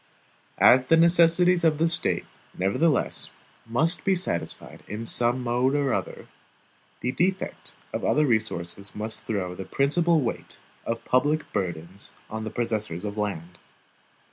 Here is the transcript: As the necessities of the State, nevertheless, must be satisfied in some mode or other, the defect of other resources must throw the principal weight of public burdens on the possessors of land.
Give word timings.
As 0.57 0.87
the 0.87 0.97
necessities 0.97 1.63
of 1.63 1.77
the 1.77 1.87
State, 1.87 2.25
nevertheless, 2.57 3.29
must 3.67 4.03
be 4.03 4.15
satisfied 4.15 4.81
in 4.87 5.05
some 5.05 5.43
mode 5.43 5.75
or 5.75 5.93
other, 5.93 6.27
the 7.01 7.11
defect 7.11 7.75
of 7.93 8.03
other 8.03 8.25
resources 8.25 8.95
must 8.95 9.27
throw 9.27 9.53
the 9.53 9.63
principal 9.63 10.19
weight 10.19 10.59
of 10.87 11.05
public 11.05 11.53
burdens 11.53 12.09
on 12.31 12.45
the 12.45 12.49
possessors 12.49 13.05
of 13.05 13.15
land. 13.15 13.59